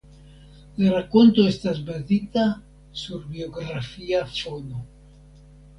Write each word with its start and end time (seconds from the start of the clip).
La 0.79 0.93
rakonto 0.93 1.45
estas 1.51 1.81
bazita 1.91 2.47
sur 3.03 3.23
biografia 3.37 4.25
fono. 4.41 4.85